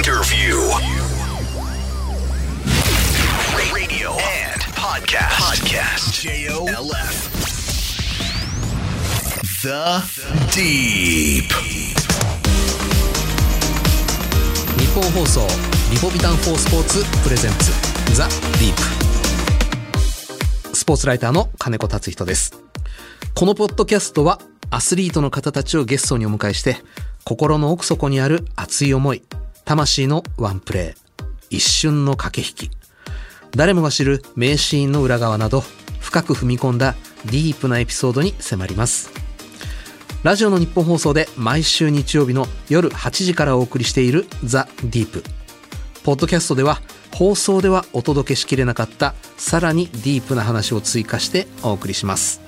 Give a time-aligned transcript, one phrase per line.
[0.00, 0.56] interview.
[3.74, 5.28] Radio and podcast.
[5.36, 6.22] Podcast.
[6.22, 7.28] J-O-L-F.
[9.60, 10.00] The
[10.56, 11.52] Deep.
[14.78, 15.46] 日本放送
[15.92, 17.70] リポビタン4スポーツプレゼンツ
[18.16, 18.76] ザ・ディー
[20.70, 22.54] プスポーツライターの金子達人です
[23.34, 26.78] このポッドキャストはアスリートの方たちをゲストにお迎えして
[27.24, 29.22] 心の奥底にある熱い思い
[29.64, 32.76] 魂のワンプレー一瞬の駆け引き。
[33.52, 35.64] 誰もが知る名シーンの裏側など
[35.98, 36.94] 深く踏み込んだ
[37.26, 39.10] ディープなエピソードに迫ります。
[40.22, 45.24] ラジオの日本放送で毎週日曜日の夜8時からお送りしているザ・ディープ。
[46.04, 46.80] ポッドキャストでは
[47.12, 52.40] 放送ではお届けしきれなかったさらにディープな話を追加してお送りします。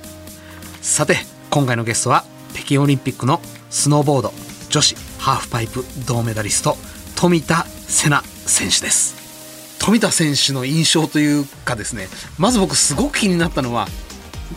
[0.80, 1.16] さて
[1.50, 4.32] 今回のゲストは北京オリンピックのスノーボード
[4.68, 6.76] 女子ハーフパイプ銅メダリスト
[7.22, 9.78] 富田せな選手です。
[9.78, 13.86] 富田選手の印象というかですねまず僕すごく気になったのは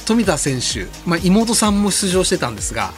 [0.08, 2.92] 富田選手、まあ、妹さんも出場してたんですが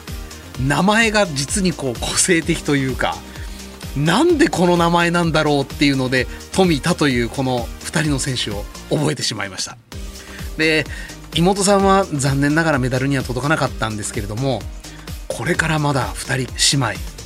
[0.66, 3.14] 名前が実にこう個性的というか
[3.94, 9.76] なんでこの名前なんだろうっていうので富田というこの2人の選手を覚えてしまいました。
[10.56, 10.86] で
[11.34, 14.62] 妹さんは残念ながらメダルには届かなかったんですけれども
[15.26, 17.17] これからまだ2人姉妹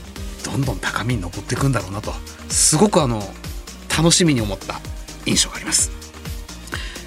[0.52, 2.12] どんどん高みに登っていくんだろうなと
[2.48, 3.22] すごくあの
[3.96, 4.80] 楽しみに思った
[5.24, 5.90] 印象があります。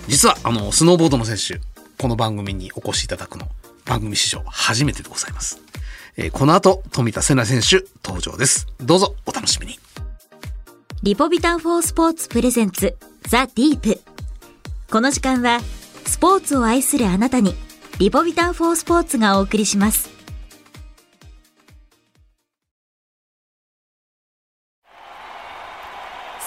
[0.07, 1.61] 実はあのスノーボードの選手
[2.01, 3.47] この番組にお越しいただくの
[3.85, 5.59] 番組史上初めてでございます、
[6.17, 8.67] えーこの後富田瀬奈選手登場です。
[8.79, 9.79] どうぞお楽しみに。
[11.03, 14.01] リポビタン4スポーツプレゼンツザ・ディープ。
[14.89, 15.59] この時間は
[16.05, 17.53] スポーツを愛するあなたに
[17.99, 20.14] リポビタン4スポーツがお送りします。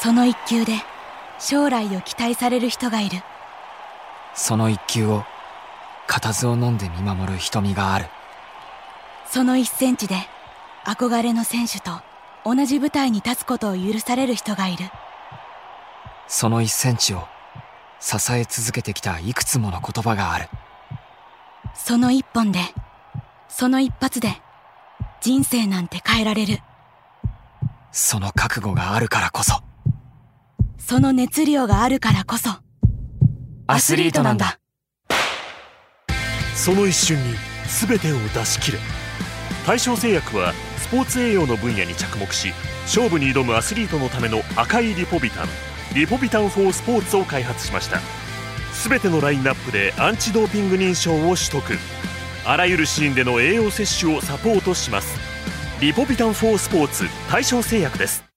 [0.01, 0.75] その一球で
[1.41, 3.19] 将来を期待される人がいる。
[4.35, 5.25] その一球を
[6.07, 8.07] 固唾を飲んで見守る瞳がある。
[9.27, 10.15] その一センチで
[10.85, 12.01] 憧れの選手と
[12.45, 14.89] 同じ舞台に立つことを許される人がいる。
[16.29, 17.27] その一センチを
[17.99, 20.49] 支え続けてきたいくつもの言葉がある。
[21.75, 22.61] その一本で
[23.49, 24.41] その一発で
[25.21, 26.61] 人生なんて変えられる。
[27.91, 29.61] その覚悟があるからこそ
[30.89, 32.49] その熱量があるからこそ
[33.67, 34.59] アスリートなんだ。
[36.57, 37.35] その一瞬に
[37.87, 38.79] 全てを出し切れ。
[39.67, 42.55] 大正製薬はスポーツ栄養の分野に着目し
[42.85, 45.49] 勝負に挑むアスリートのための赤いリポビタン
[45.95, 48.01] リポビタン4スポーツを開発しました。
[48.89, 51.79] 全てのラインナップでアンチドーピング認証を取得。
[52.47, 55.19] あらゆるシーンでの栄養摂取をサポートします。
[55.83, 58.28] リポビタン4スポーツ大正製薬です。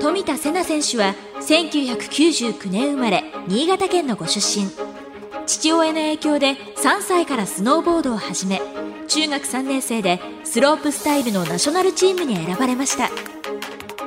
[0.00, 4.68] 富田瀬奈選手は1999年生まれ新潟県のご出身。
[5.46, 8.60] 父親の影響で3歳からスノーボードを始め
[9.06, 13.10] 中学3年生でスロープスタイルのナショナルチームに選ばれました。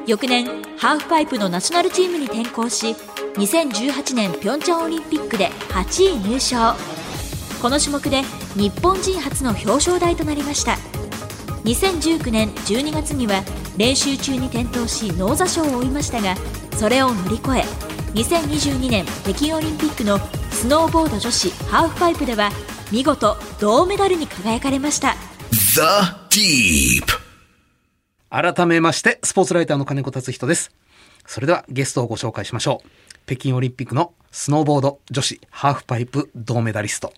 [0.05, 0.45] 翌年
[0.77, 2.95] ハーフパイプのナショナルチームに転向し
[3.35, 6.98] 2018年ピョンチャンオリンピックで8位入賞。
[7.61, 8.23] この種目で
[8.55, 10.77] 日本人初の表彰台となりました。
[11.63, 13.43] 2019年12月には
[13.77, 16.35] 練習中に転倒し脳挫傷を負いましたが
[16.77, 17.61] それを乗り越え
[18.13, 22.49] 2022年北京オリンピックのスノーボード女子ハーフパイプでは
[22.91, 25.15] 見事銅メダルに輝かれました。
[25.51, 25.81] The
[26.29, 27.19] Deep.
[28.29, 30.71] 改めましてスポーツライターの金子達人です。
[31.25, 32.89] それではゲストをご紹介しましょう。
[33.25, 37.13] 北京オリンピックのスノーボード女子ハーフパイプ銅メダリスト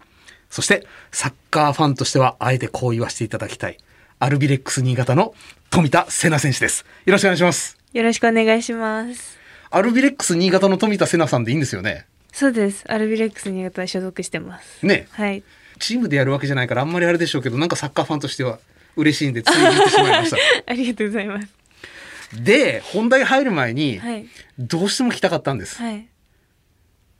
[0.51, 3.78] そしてサッカーファンとしてはあえてこう言わせていただきたい
[4.19, 5.34] アルビレックス新潟の
[5.72, 9.37] 富田瀬奈選手ですよろしくお願いしますよろしくお願いします。
[9.70, 12.05] アルビレックス新潟の富田瀬奈さんでいいんですよね？
[12.31, 12.85] そうです。
[12.87, 14.85] アルビレックス新潟に所属してます。
[14.85, 15.43] ねはい。
[15.79, 18.59] チームでやるわけじゃないからあんまりあれでしょうけどなんかサッカーファンとしては
[18.96, 20.37] 嬉しいんでつい言ってしまいました
[20.67, 21.47] ありがとうございます。
[22.43, 24.25] で本題入る前にはい。
[24.58, 26.08] どうしても聞きたかったんです、はい。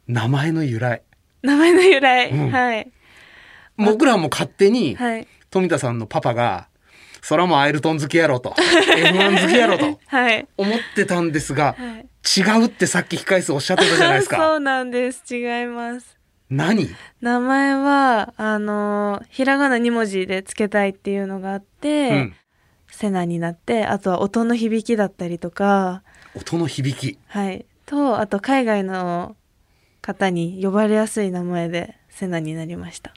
[0.08, 1.02] 名前の由来
[1.42, 2.30] 名前の由来。
[2.32, 2.92] うんはい。
[3.86, 5.28] 僕らも勝手にはい。
[5.50, 6.68] 富田さんのパパが
[7.22, 10.48] そらもうアイルトン好きやろと F1 好きやろとはい。
[10.58, 12.08] 思ってたんですがはい。
[12.40, 15.24] 違うってさっき控え室おっしゃってたじゃないです そかうなんです。
[15.36, 16.18] 違います。
[16.50, 16.90] 何？
[17.22, 22.34] 名前は、あの、ひらがな2文字でつけたいっていうのがあって、うん
[22.94, 26.04] セナになって、あとは音の響きだったりとか、
[26.36, 27.66] 音の響きはい。
[27.86, 29.38] と、あと海外の
[30.02, 33.14] 方に呼ばれやすい名前でセナになりました。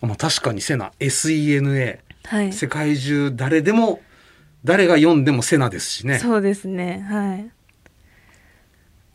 [0.00, 2.52] まあ確かにセナ SENA はい。
[2.52, 4.00] 世界中誰でも
[4.64, 7.06] 誰が読んでもセナですしねそうですね。
[7.08, 7.50] はい。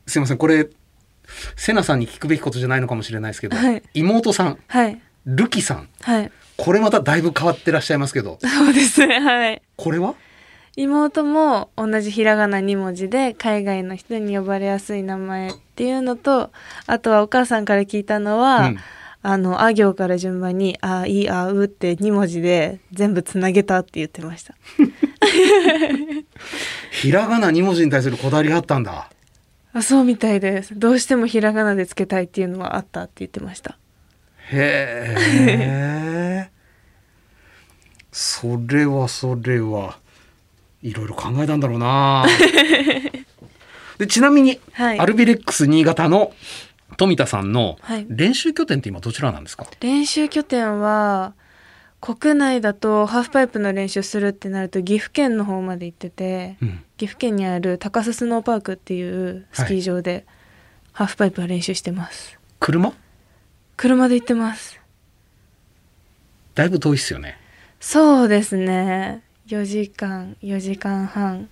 [0.08, 0.68] すいませんこれ
[1.56, 5.02] セナさんに聞くべきことじゃないのかもしれないですけど、はい妹さんはい。
[5.26, 6.32] ルキさんはい。
[6.58, 9.20] これまただいぶ変わってらっしゃいますけどそうですね。
[9.20, 9.62] はい。
[9.76, 10.16] これは？
[10.78, 16.52] 妹も同じひらがな2文字で海外の人に呼ばれやすい名前っていうのと
[16.86, 18.78] あとはお母さんから聞いたのは、うん
[19.28, 24.54] あのあ行から順番に「あいあう」って2文字で全部つなげたって言ってました。
[26.92, 29.10] ひらがな2文字に対するこだわりがあったんだ。
[29.74, 30.78] あそうみたいです。
[30.78, 33.80] どうしてもひらがなでつけたいっていうのはあったって言ってました。
[34.52, 36.52] へえ。
[38.14, 39.98] それはそれは
[40.84, 42.28] いろいろ考えたんだろうな。
[43.98, 45.00] でちなみに、はい。
[45.00, 46.32] アルビレックス新潟の
[46.98, 48.06] 富田さんのはい。
[48.10, 51.34] 練習拠点って今どちらなんですか、練習拠点は
[52.02, 56.84] 国内だとハーフパイプの練習するってなると岐阜県の方まで行ってて、うん。
[56.98, 60.26] 岐阜県にある高須スノーパークっていうスキー場で
[60.94, 62.94] ハーフパイプは練習してます、車？
[63.76, 64.80] 車で行ってます。
[66.54, 67.38] だいぶ遠いっすよね。
[67.82, 69.22] そうですね。
[69.48, 71.50] 4時間4時間半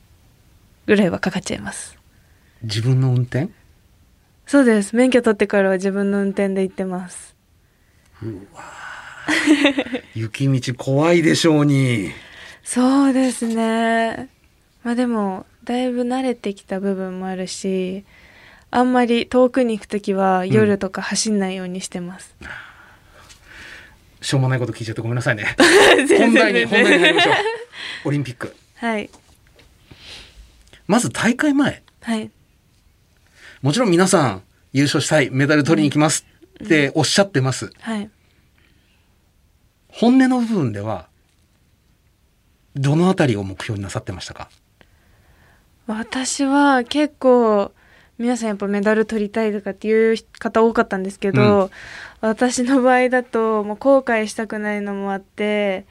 [0.86, 1.98] ぐらいはかかっちゃいます。
[2.62, 3.50] 自分の運転？
[4.46, 4.96] そうです。
[4.96, 7.36] 免許取ってからは自分の運転で行ってます。
[10.14, 12.12] 雪道怖いでしょうに。
[12.64, 14.30] そうですね。
[14.84, 18.04] まあでもだいぶ慣れてきた部分もあるし
[18.70, 22.36] あんまり遠くに行く時は夜とか走んないようにしてます、
[24.22, 25.56] しょうもないこと聞いちゃってごめんなさいね。
[26.20, 27.36] 本題に本題に入りましょう。
[28.06, 28.56] オリンピック。
[28.76, 29.10] はい。
[30.88, 31.82] まず大会前。
[32.02, 32.32] はい
[33.64, 34.44] もちろん皆さん
[34.74, 36.26] 優勝したいメダル取りに行きます
[36.66, 38.10] っておっしゃってます、はい。
[39.88, 41.08] 本音の部分では
[42.76, 44.50] どのあたりを目標になさってましたか？
[45.88, 47.72] 私は結構
[48.18, 51.72] 皆さんやっぱメダル取りたいとかっていう方多かったんですけど、
[52.20, 55.86] 私の場合だともう後悔したくないのもあって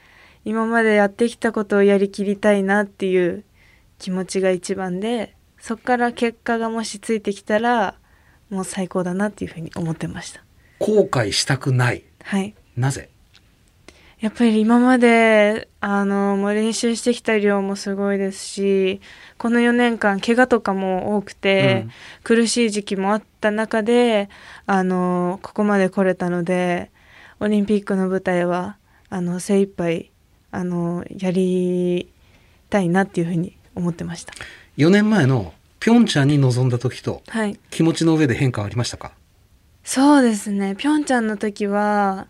[0.45, 3.43] 今までやってきたことをやりきりたいなっていう
[3.97, 7.95] 気持ちが一番でそっから結果がもしついてきたら
[8.49, 10.43] もう最高だなっていうふうに思ってました。
[10.79, 12.03] 後悔したくない。
[12.21, 12.53] はい。
[12.75, 13.07] なぜ？
[14.19, 18.99] やっぱり今まであのもう練習してきた量もすごいですし
[19.37, 21.91] この4年間怪我とかも多くて、うん。
[22.25, 24.27] 苦しい時期もあった中で
[24.65, 26.91] あのここまで来れたので
[27.39, 28.75] オリンピックの舞台は
[29.09, 30.11] あの精一杯
[30.51, 32.11] あのやり
[32.69, 34.33] たいなっていうふうに思ってました。
[34.77, 37.59] 4年前のピョンチャンに臨んだ時とはい。
[37.69, 39.11] 気持ちの上で変化はありましたか？
[39.83, 40.75] そうですね。
[40.75, 42.27] ピョンチャンの時は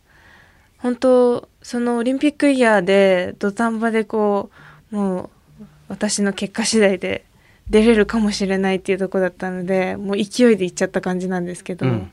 [0.80, 4.50] 本当そのオリンピックイヤーで土壇場でこ
[4.92, 5.30] うも
[5.62, 7.26] う私の結果次第で
[7.70, 12.12] 出れるかもしれないっていうところだったのでもう勢いでいっちゃった感じなんですけど、うん。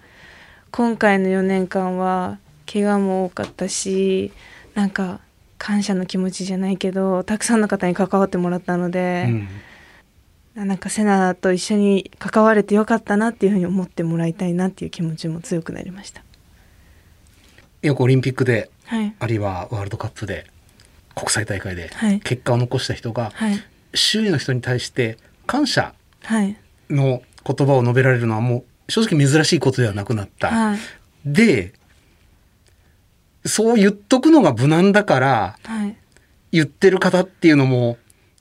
[0.70, 2.38] 今回の4年間は
[2.70, 4.30] 怪我も多かったし
[4.74, 5.20] なんか
[5.58, 9.48] 感謝の気持ちじゃないけどたくさんの方に関わってもらったので、うん
[10.64, 16.22] なんかセナと一緒に関われてよかったなっていうふうに思ってもらいたいなっていう気持ちも強くなりました。
[17.82, 19.14] よくオリンピックではい。
[19.18, 20.46] あるいはワールドカップで
[21.14, 22.20] 国際大会ではい。
[22.20, 23.62] 結果を残した人がはい。
[23.94, 26.56] 周囲の人に対して感謝はい。
[26.90, 30.48] の言葉を述べられるのはもう正直珍しいことではなくなった。
[30.48, 30.78] はい。
[31.24, 31.72] で
[33.46, 35.96] そう言っとくのが無難だからはい。
[36.52, 37.96] 言ってる方っていうのも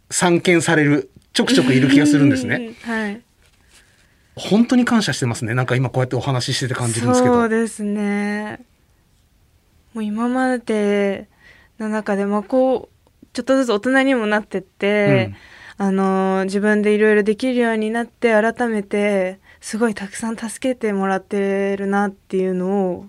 [0.10, 2.74] 散見されるちょくちょくいる気がするんですね。
[2.84, 3.22] はい。
[4.36, 5.54] 本当に感謝してますね。
[5.54, 7.36] なんか今こうやってお話ししてて感じるんですけど。
[7.36, 8.60] そうですね。
[9.94, 11.30] もう今まで
[11.80, 15.34] の中でまあこうちょっとずつ大人にもなってって、
[15.78, 23.06] あの自分でいろいろできるようになって改めてすごいたくさん助けてもらってるなっていうのを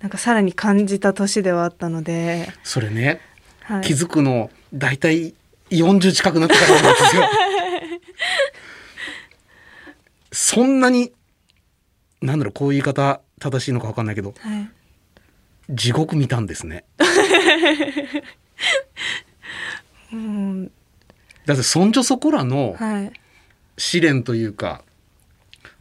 [0.00, 3.20] なんかさらに感じた年ではあったので、それね。
[3.60, 5.34] はい、気づくの大体
[5.70, 7.22] 40近くなってからなんですよ。
[10.42, 11.12] そんなに
[12.22, 14.70] なんだろうこういう言い方正しいのか分かんないけどはい。
[15.68, 16.84] 地獄見たんですね。
[20.12, 20.64] うん。
[21.44, 23.12] だってそんじょそこらのはい。
[23.76, 24.82] 試練というか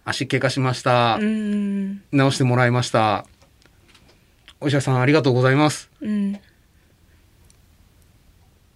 [0.04, 2.02] 足怪我しました、うん。
[2.12, 3.26] 治してもらいました。
[4.60, 5.90] お医者さんありがとうございます。
[6.02, 6.36] うん。
[6.36, 6.40] っ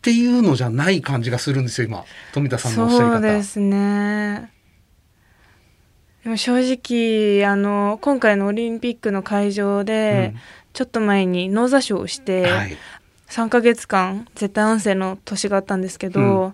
[0.01, 2.05] ていうのじゃない感じがするんですよ今。
[2.31, 3.11] 富田さんのおっしゃり方。
[3.15, 4.52] そうですね
[6.23, 10.33] でも正直あの今回のオリンピックの会場で、
[10.71, 12.77] ちょっと前に脳挫傷をして、はい。
[13.27, 16.53] 3ヶ月間絶対安静の年があったんですけど、う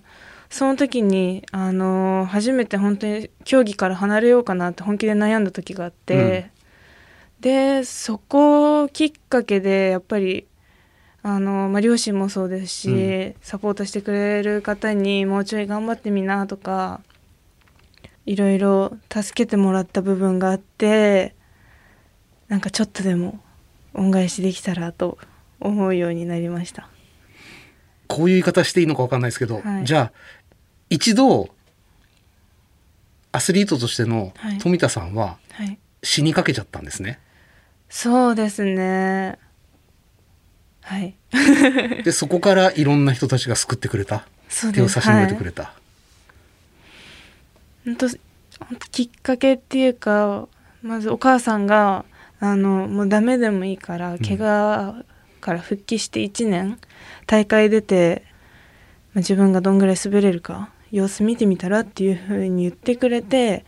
[0.49, 6.51] その時にあの初めて本当に競技から離れようかなって本気で悩んだ時があって、
[7.41, 10.47] でそこきっかけでやっぱり
[11.21, 13.35] あの、まあ、両親もそうですし、うん。
[13.41, 17.01] サポートしてくれる方にもうちょい頑張ってみなとか
[18.25, 21.35] いろいろ助けてもらった部分があって
[22.47, 23.39] なんかちょっとでも
[23.93, 25.17] 恩返しできたらと
[25.59, 26.89] 思うようになりました。
[28.07, 30.11] こういう言い方していいのかわかんないですけど、はいじゃあ、
[30.89, 31.49] 一度、
[33.31, 37.19] アスリートとしてのはい富田さんははい死にかけちゃったんですね。
[37.89, 39.37] そうですね。
[40.81, 41.15] はい。
[42.03, 44.27] で、そこからいろんな人たちが救ってくれた。
[44.73, 45.78] 手を差し伸べてくれはいた。
[47.85, 48.17] 本当、本
[48.79, 50.47] 当きっかけっていうか、
[50.81, 52.05] まずお母さんが、
[52.39, 55.03] あの、もうダメでもいいから、怪我
[55.41, 56.79] から復帰して1年、
[57.25, 58.23] 大会出て、
[59.13, 63.65] まあ自分がどんぐらい滑れるか、様子見てみたらっていうふうに言ってくれて、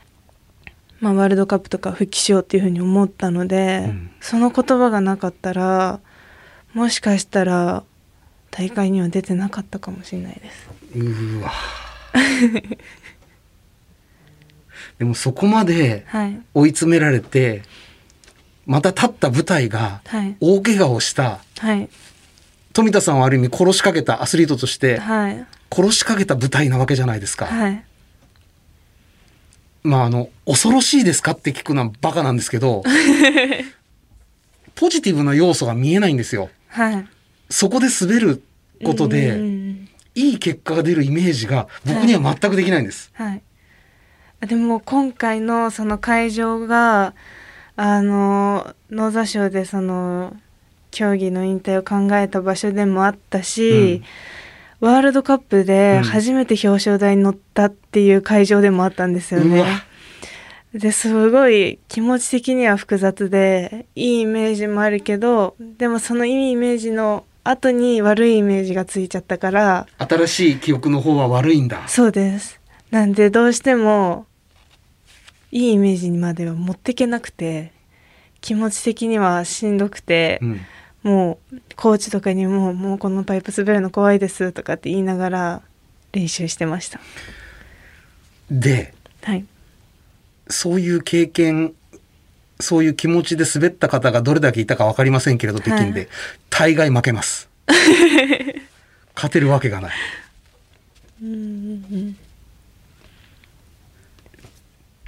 [0.99, 5.99] まあ、ワールドカップとか復帰しようっていうふうに思ったので、うんその言葉がなかったら、
[6.73, 7.83] もしかしたら
[8.51, 10.69] 大会には出てなかったかもしれないです。
[10.95, 11.51] うーわ。
[15.01, 16.39] でもそこまではい。
[16.53, 17.63] 追い詰められて、
[18.67, 20.37] また立った舞台がはい。
[20.39, 21.89] 大怪我をした、はい。
[22.71, 25.47] 富田さんはある意味殺しかけたアスリートとして、はい。
[25.71, 27.47] 殺しかけた舞台なわけじゃないですか。
[27.47, 27.83] はい。
[29.81, 32.83] まああの、恐ろしいですかって聞くのはバカなんですけど、
[34.75, 36.51] ポジティブな要素が見えないんですよ。
[36.67, 37.07] はい。
[37.49, 38.43] そこで滑る
[38.85, 43.09] ことで、んいい結果が出るイメージが僕には全くできないんです。
[43.15, 43.41] はい。
[44.41, 47.13] でも今回のその会場が、
[47.75, 50.35] あの、脳挫傷でその、
[50.91, 54.03] 競技の引退を考えた場所でもあったし、
[54.81, 59.63] ワールドカップで初めて表彰台に乗ったっていう会場でもあったんですよね。
[60.73, 71.87] ですごい気持ち的には複雑でいいイメージもあるけどでもそのいいイメージの後に悪いイメージがついちゃったから新しい記憶の方は悪いんだ。
[71.87, 74.25] そうですなんでどうしても
[75.51, 77.71] いいイメージにまでは持ってけなくて
[78.41, 80.61] 気持ち的にはしんどくて、うん。
[81.03, 85.61] もうコーチとかにも「もうこのパイプ滑るの怖いです」とかって言いながら
[86.11, 86.99] 練習してました
[88.51, 88.93] で、
[89.23, 89.45] はい
[90.51, 91.73] そういう経験、
[92.59, 96.09] そういう気持ちで滑った方がどれだけいたかわかりませんけれど、北京で、はい
[96.49, 97.49] 大概負けます。
[99.15, 99.91] 勝てるわけがない。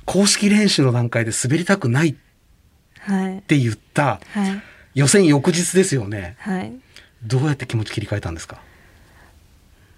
[0.05, 2.15] 公式練習の段階で滑りたくないっ
[2.99, 3.41] はい。
[3.41, 4.61] て言ったはい。
[4.95, 6.35] 予選翌日ですよね。
[6.39, 6.73] はい。
[7.23, 8.61] どうやって気持ち切り替えたんですか？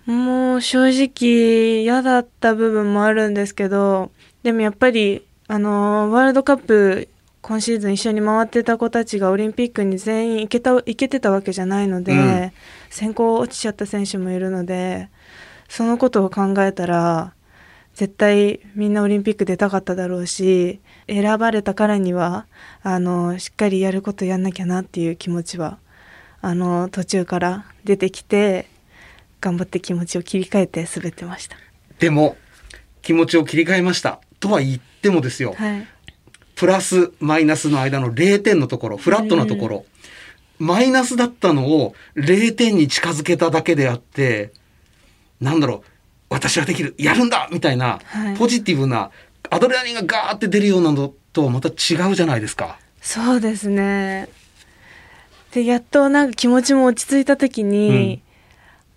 [0.05, 4.11] もう正直嫌だった部分もあるんですけど、
[4.43, 7.09] でもやっぱり、あの、ワールドカップ
[7.41, 12.51] 今シーズン一緒に回ってた子たちがオリンピックに全員行けた、行けてたわけじゃないので、うん。
[12.89, 15.09] 選考落ちちゃった選手もいるので、
[15.69, 17.33] そのことを考えたら、
[17.95, 22.45] 絶対みんなオリンピック出たかっただろうし、選ばれたからには、
[22.83, 25.79] あの、しっかりやることやんなきゃなっていう気持ちは、
[26.41, 28.67] あの、途中から出てきて、
[29.39, 31.55] 頑張って気持ちを切り替えて滑ってました。
[31.99, 32.35] でも、
[33.01, 34.19] 気持ちを切り替えました。
[34.41, 35.53] とは言ってもですよ。
[35.57, 35.87] はい。
[36.55, 39.85] プラス、マイナスの間の0点のところ、フラットなところ、
[40.59, 44.51] マイナスだったのを0点に近づけただけであって、
[45.39, 45.94] なんだろう、
[46.35, 49.09] 私はできる、やるんだみたいな、はいポジティブな、
[49.49, 52.77] アドレナリンがガーって出るようなのとはまた違うじゃないですか。
[53.01, 54.27] そうですね。
[55.53, 58.21] で、やっとなんか気持ちも落ち着いた時に、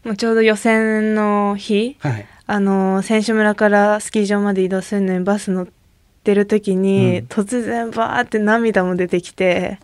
[0.04, 2.26] もうちょうど予選の日、はい。
[2.46, 5.68] あの、選手村からスキー場まで移動するのにバス乗っ
[6.24, 9.78] てる時に、うん突然バーって涙も出てきて。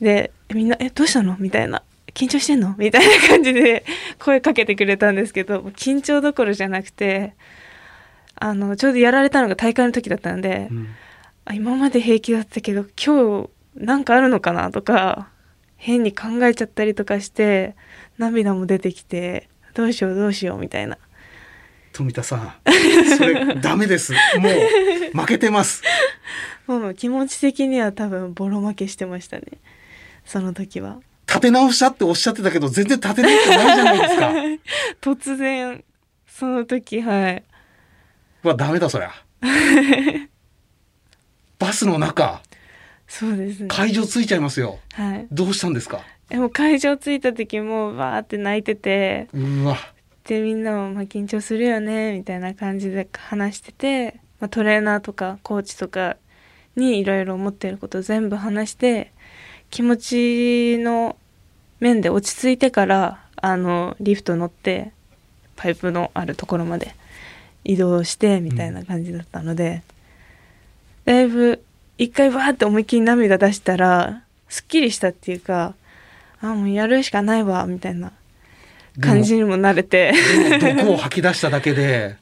[0.00, 1.36] で、みんな、え、どうしたの？
[1.38, 1.82] みたいな。
[2.14, 2.74] 緊張してんの？
[2.78, 3.84] みたいな感じで
[4.18, 7.34] 声かけてくれたんですけど、緊張どころじゃなくて、
[8.36, 10.88] あの、ちょうどやられたのが大会の時だったので、うん
[11.46, 15.28] あ今まで平気だったけど、今日なんかあるのかなとか、
[15.76, 17.76] 変に考えちゃったりとかして、
[18.16, 20.96] 涙も出てきて、どうしようどうしようみたいな。
[21.92, 22.52] 富田さん、
[23.18, 24.12] それダメです。
[24.12, 24.18] も
[25.14, 25.82] う負けてます。
[26.66, 29.44] もう気持ち的には多分ボロ負けしてましたね。
[30.24, 31.00] その時は。
[31.34, 34.32] 立て直したっておっしゃってたけど、全然立て直ってないじゃないですか。
[35.10, 35.82] 突然、
[36.28, 37.42] その時、はい。
[38.44, 39.10] はダメだそりゃ。
[41.58, 42.40] バスの中、
[43.08, 43.68] そうですね。
[43.68, 44.78] 会場着いちゃいますよ。
[44.92, 45.26] はい。
[45.32, 46.00] どうしたんですか？
[46.28, 49.76] でも会場着いた時もうわーって泣いてて、うわ。
[50.24, 56.16] でみんなもまあ緊張するよねみたいな感じで話してて、まあ、トレーナーとかコーチとか
[56.76, 59.12] にいろいろ思ってることを全部話して
[59.70, 59.96] 気持
[60.78, 61.16] ちの
[61.80, 64.92] 面で落ち着いてからあのリフト乗って
[65.56, 66.94] パイプのあるところまで
[67.64, 69.82] 移動してみたいな感じだったので、
[71.04, 71.62] だいぶ
[71.98, 75.74] 一回わーって思いっきり涙出したらすっきりしたっていうか
[76.40, 78.12] あもうやるしかないわみたいな
[79.00, 80.12] 感じにも慣れて。
[80.60, 82.16] 毒を吐き出しただけで、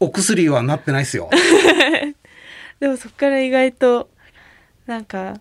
[0.00, 1.30] お薬はなってないですよ。
[2.80, 4.10] でもそっから意外と
[4.86, 5.40] なんか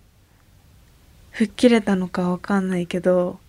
[1.34, 3.40] 吹っ切れたのかわかんないけど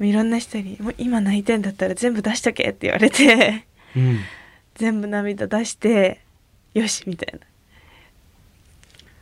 [0.00, 4.20] いろんな人に「もう今泣いてんだったら全部出しとけ」って言われてうん。
[4.76, 6.20] 全部涙出して
[6.74, 7.40] よしみたいな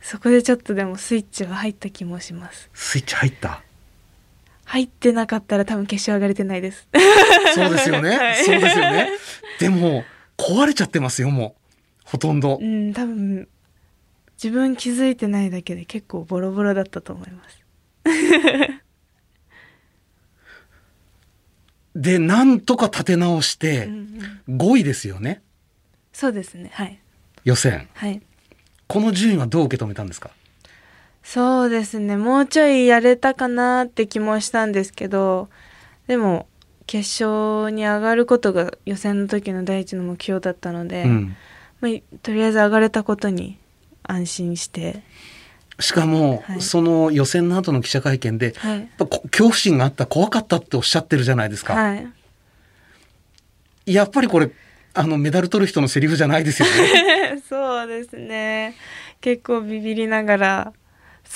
[0.03, 3.63] そこでちょっとでもスイッチは入った気もしますスイッチ入った？
[4.65, 6.87] 入ってなかったら多分決勝上がれてないです
[7.55, 8.09] そうですよね。
[8.17, 9.09] はいそうですよね。
[9.59, 10.03] でも、
[10.37, 11.61] 壊れちゃってますよ、もう。
[12.03, 12.63] ほとんどう。
[12.63, 13.47] ん多分
[14.35, 17.57] 自分気づいてないだけで結構ボロボロだったと思います
[21.95, 23.93] で、なんとか立て直してうん、
[24.47, 25.41] うん5位ですよね。
[26.13, 26.99] そうですねはい
[27.43, 27.87] 予選。
[27.93, 28.21] はい
[28.87, 30.31] この順位はどう受け止めたんですか？
[31.23, 35.49] そうですねもうちょいやれたかなって気もしたんですけど
[36.07, 36.47] でも
[36.85, 41.35] 決勝に上がることが予選の時の第一の目標だったので、うん。
[41.81, 41.91] まあ、
[42.23, 43.59] とりあえず上がれたことに
[44.03, 45.03] 安心して、
[45.79, 51.73] しかも、はいその予選の後の記者会見で、はい恐怖心があった、怖かったっておっしゃってるじゃないですか。
[51.73, 52.07] はい、
[53.85, 54.49] やっぱりこれ、
[54.93, 57.27] あの、メダル取る人のセリフじゃないですよね。
[57.47, 58.75] そうですね
[59.21, 60.73] 結構ビビりながら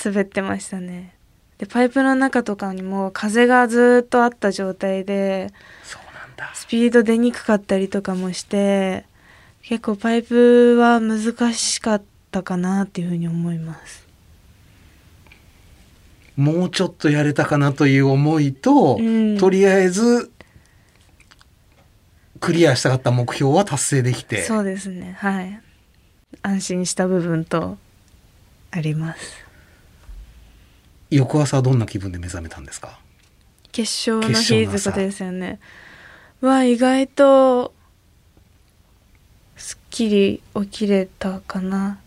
[0.03, 1.15] 滑ってましたね
[1.57, 6.51] でパイプの中とかにも風がずっとあった状態でそうなんだ。
[6.55, 9.05] スピード出にくかったりとかもして
[9.61, 12.01] 結構パイプは難しかっ
[12.31, 14.07] たかなっていうふうに思います
[16.41, 19.37] もうちょっとやれたかなという思いと、うん。
[19.37, 20.31] とりあえず、
[22.39, 24.41] クリアしたかった目標は達成できて。
[24.41, 25.15] そうですね。
[25.19, 25.61] はい。
[26.41, 27.77] 安心した部分と
[28.71, 29.45] あります。
[31.11, 32.97] 翌朝はどんな気分で目覚めたんですか？
[33.71, 35.59] 決勝の日とですよね。
[36.41, 37.73] は意外と
[39.55, 41.99] すっきり起きれたかな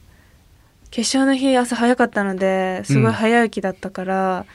[0.95, 4.47] 決勝の日朝早かったのですごい早起きだったから、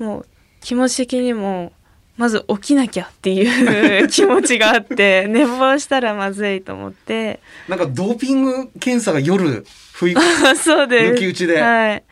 [0.00, 0.26] もう
[0.60, 1.70] 気持ち的にも
[2.16, 7.38] まず起きなきゃっていう 気持ちがあって寝坊したらまずいと思って。
[7.68, 10.14] なんかドーピング検査が夜、不 意
[10.56, 11.12] そうです。
[11.14, 11.60] 抜き打ちで。
[11.60, 12.02] はい。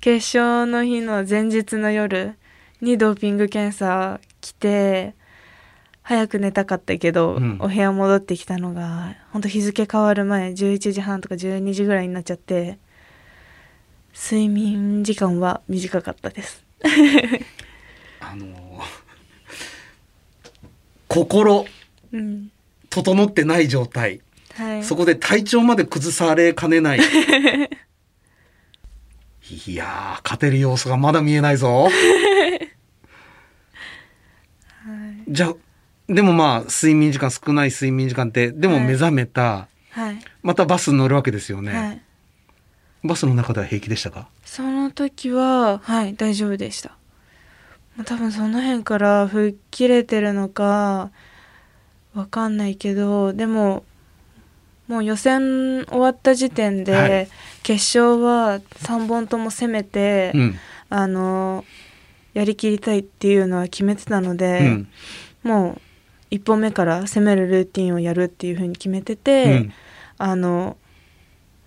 [0.00, 2.36] 決勝の日の前日の夜
[2.80, 5.14] にドーピング検査来て
[6.00, 7.58] 早く寝たかったけど、うん。
[7.60, 12.78] お部屋戻ってきたのが本当日付変わる前11時半とか12時ぐらいになっちゃって
[14.14, 16.64] 睡眠時間は短かったです
[18.20, 18.52] あのー
[21.08, 21.66] 心
[22.12, 22.50] うん
[22.88, 24.20] 整ってない状態。
[24.54, 27.00] はいそこで体調まで崩されかねない。
[29.66, 31.88] いやー、勝てる要素がまだ見えないぞ。
[35.28, 35.54] じゃあ、
[36.08, 42.02] でもまあ、睡眠時間少ない睡眠時間って、でもはい目覚めた、はい、またバスに乗るわけですよね。
[43.02, 44.28] はい、バスの中では平気でしたか？
[44.44, 46.90] その時ははい大丈夫でした
[47.96, 51.10] まあ多分その辺から吹っ切れてるのか
[52.14, 53.84] わかんないけどでも
[54.88, 57.28] もう予選終わった時点で、はい
[57.62, 60.56] 決勝は3本とも攻めて、うん。
[60.90, 61.64] あの
[62.34, 64.88] やりきりたいっていうのは決めてたので、うん。
[65.44, 65.78] も
[66.30, 69.72] う1本目から攻めるルーティンをやるっていうふうに決めてて、うん
[70.18, 70.76] あの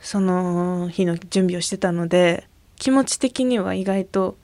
[0.05, 4.37] その日の準備をしてたので気持ち的には意外と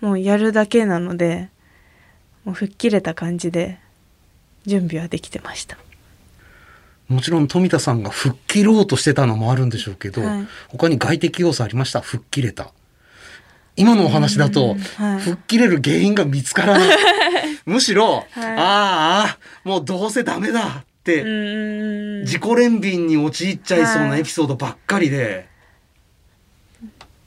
[0.00, 1.48] もうやるだけなので
[2.44, 3.78] もう吹っ切れた感じで
[4.66, 5.78] 準備はできてました。
[7.08, 10.46] もちろん富田さんが吹っ切ろうとしてたのもあるんでしょうけど、はい。
[10.68, 12.00] 他に外的要素ありました？
[12.00, 12.72] 吹っ切れた。
[13.76, 14.74] 今のお話だと、
[15.20, 16.98] 吹っ切れる原因が見つからない。
[17.66, 18.56] むしろ、はい。
[18.56, 24.20] ああ、もうどうせダメだ自己憐憫に陥っちゃいそうなはい。
[24.20, 25.46] エピソードばっかりで、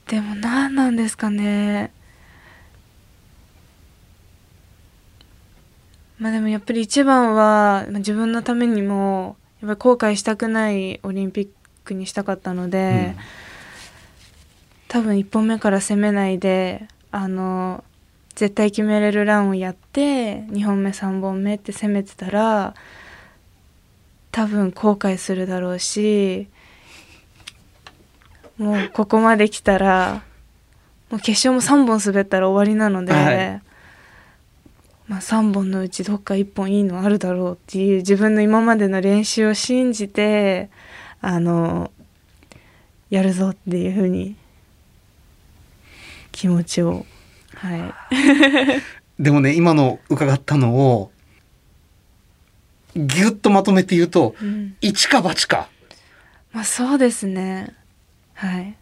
[0.08, 1.92] でも何なんですかね。
[6.18, 11.48] まあでもやっぱり一番はまあ自分のためにもやっぱり後悔したくないオリンピッ
[11.84, 13.14] クにしたかったので、
[14.88, 17.84] 多分1本目から攻めないであの
[18.34, 22.74] 絶対決めれるランをやって2本目3本目って攻めてたら
[24.38, 26.46] 多分後悔するだろうし
[28.56, 30.22] もうここまで来たら
[31.10, 33.62] もう決勝も3本滑ったら終わりなので、はい。
[35.08, 40.70] まあ、3本のうちどっか1本いいのあるだろうっていう自分の今までの練習を信じて
[41.20, 41.90] あの
[43.10, 44.36] やるぞっていうふうに
[46.30, 47.06] 気持ちを
[47.56, 47.94] はい。
[49.20, 51.10] でもね、今の伺ったのを、
[53.06, 54.76] ぎゅっとまとめて言うと、うん。
[54.80, 55.68] 一か八か。
[56.52, 57.74] まあそうですね。
[58.34, 58.74] はい。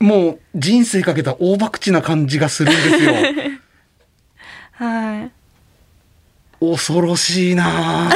[0.00, 3.14] もう人生かけた大博打な感じがするんですよ。
[4.72, 5.30] はい。
[6.60, 8.10] 恐ろしいなあ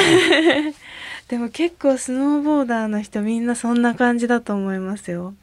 [1.28, 5.34] でも結構スノーボーダーの人みんなそんな感じだと思いますよ。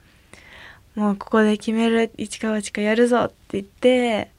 [0.96, 4.32] もうここで決める一か八かやるぞって言って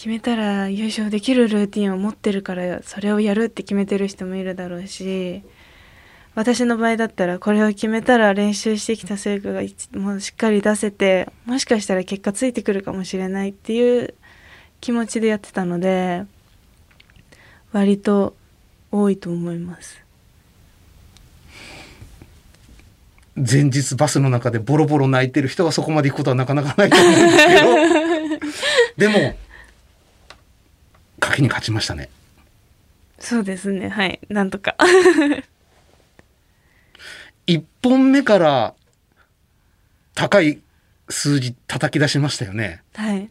[0.00, 5.42] 決めたら優勝できるルーティンを持ってるからそれをやるって決めてる人もいるだろうし
[6.34, 14.14] 私の場合だったらこれを決めたら練習してきた成果が一もうしっかり出せてもしかしたら結果ついてくるかもしれないっていう
[14.80, 16.24] 気持ちでやってたので
[17.70, 18.34] 割と
[18.90, 20.00] 多いと思います。
[23.36, 27.68] 前日バスの中でボロボロ泣いてる人がそこまで行くことはなかなかないと思うんですけど、
[28.96, 29.34] でも、
[31.30, 32.10] 賭けに勝ちましたね。
[33.20, 33.88] そうですね。
[33.88, 34.18] はい。
[34.28, 34.76] なんとか。
[37.46, 38.74] 一本目から
[40.14, 40.60] 高い
[41.08, 42.82] 数字叩き出しましたよね。
[42.94, 43.30] はい。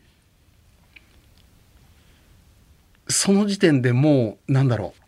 [3.08, 5.02] その時点でもう、なんだろう。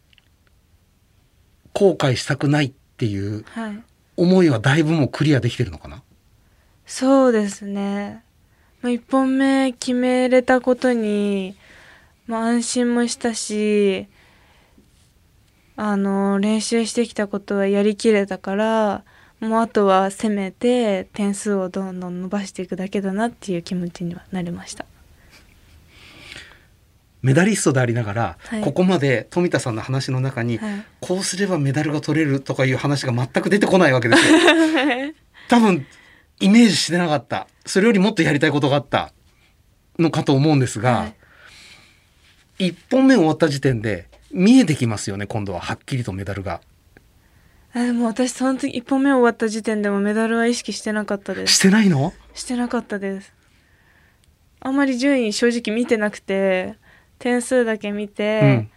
[1.73, 3.84] 後悔したくないっていうはい。
[4.17, 6.04] 思いはだいぶもうクリアできてるのかな？
[6.86, 8.23] そうですね。
[8.82, 11.56] まあ、1本目決めれたことに、
[12.27, 14.07] まあ、安心もしたし
[15.75, 19.03] あの練習してきたことはやりきれたから
[19.39, 24.86] もうあとは攻めて点数をどんどん伸ばしていくだけだなっていう気持ちにはなりました。
[27.23, 34.39] メダリストでありながら、はいここまで富田さんの話の中に、はいこうすればメダルが取れるとかいう話が全く出てこないわけですよ。
[35.49, 35.86] 多分
[36.39, 39.12] イメージしてなかったそれよりもっとやりたいことがあった
[39.99, 41.15] のかと思うんですが、はい
[42.67, 45.60] 一本目終わった時点で見えてきますよね今度は。
[45.60, 46.62] はっきりとメダルが。
[47.74, 51.54] あでも私その時1本目終わった時点でもメダルは意識してなかったです。
[51.54, 52.13] してないの？
[52.34, 53.34] してなかったです。
[54.60, 56.76] あんまり順位正直見てなくて
[57.17, 58.67] 点数だけ見て、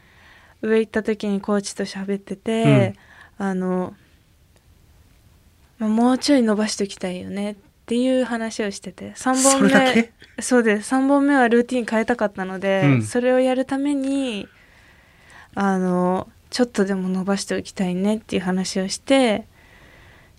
[0.62, 2.94] 上行った時にコーチと喋ってて、
[3.37, 3.94] あの、
[5.79, 7.53] まあ、もうちょい伸ばしておきたいよね。
[7.53, 10.94] っていう話をしてて3本目そうです。
[10.94, 13.03] 3本目はルーティン変えたかったので、うん。
[13.03, 14.49] それをやるために
[15.55, 19.47] あのちょっとでも伸ばしておきたいねっていう話をして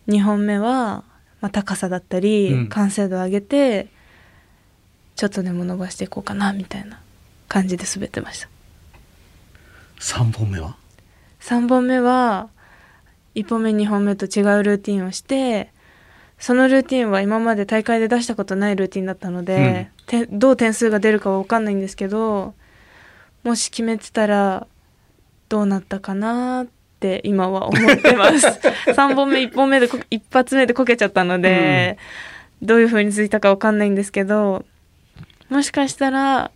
[0.07, 1.03] 2本目は、
[1.39, 2.67] まあ、高さだったり、うん。
[2.69, 3.87] 完成度を上げて
[5.15, 6.99] ちょっとでも伸ばしていこうかなみたいな
[7.47, 8.49] 感じで滑ってました。
[9.99, 10.75] 3本目は
[11.41, 12.49] ？3本目は
[13.35, 15.71] 1本目2本目と違うルーティンをして
[16.39, 22.53] そのルーティンは今まで大会で出したことないルーティンだったので、てどう点数が出るかは分かんないんですけど
[23.43, 24.67] もし決めてたら
[25.49, 26.67] どうなったかなっ
[26.99, 28.47] て今は思ってます。
[28.91, 31.97] 3本目1本目でこ一発目でこけちゃったので、
[32.61, 34.65] どういう風についたか分かんないんですけど
[35.49, 36.51] もしかしたら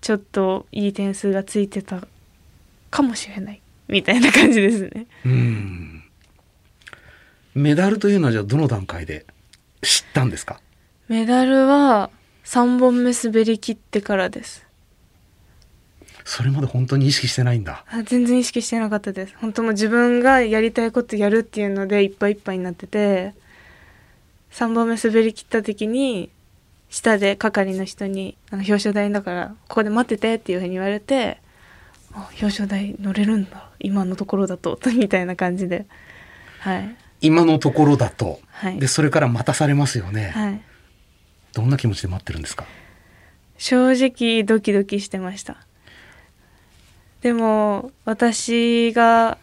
[0.00, 2.06] ちょっといい点数がついてた
[2.90, 3.60] かもしれない。
[3.88, 5.06] みたいな感じですね。
[5.26, 6.01] うん
[7.54, 9.26] メダルというのはじゃあどの段階で
[9.82, 10.60] 知ったんですか？
[11.08, 12.10] メダルは
[12.44, 14.66] 3本目滑り切ってからです。
[16.24, 17.84] それまで本当に意識してないんだ。
[17.90, 19.34] あ全然意識してなかったです。
[19.38, 23.34] 本当もう自分がやりたいことやるっていうのでいっぱいいっぱいになってて、
[24.52, 26.30] 3本目滑り切った時に、
[26.90, 31.38] 下で係の人に、あの表彰台だから、ここで待っててっていうふうに言われて、
[32.12, 33.70] あ表彰台乗れるんだ。
[33.80, 35.86] 今のところだと、 みたいな感じで。
[36.60, 36.94] はい。
[37.22, 38.40] 今のところだと。
[38.50, 40.30] はいで、それから待たされますよね。
[40.34, 40.60] はい。
[41.54, 42.64] どんな気持ちで待ってるんですか？
[43.58, 45.56] 正直ドキドキしてました
[47.20, 49.38] でも私が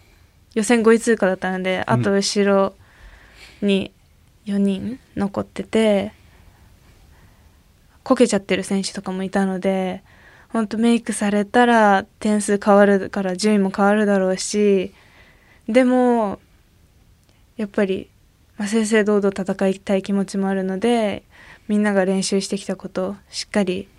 [0.56, 2.76] 予選5位通過だったので、あと後ろ
[3.62, 3.94] に
[4.46, 6.12] 4人残ってて
[8.04, 10.04] こけちゃってる選手とかもいたので
[10.50, 14.94] 本当メイクされたら点数変わるから順位も変わるだろうし
[15.68, 16.40] でも
[17.60, 18.10] やっぱり、
[18.58, 21.24] まあ、正々堂々戦いたい気持ちもあるので
[21.68, 23.90] みんなが練習してきたことをしっかり